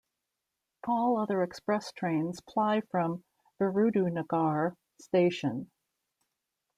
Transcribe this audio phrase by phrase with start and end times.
[0.87, 3.23] All other express trains ply from
[3.59, 5.69] Virudunagar station.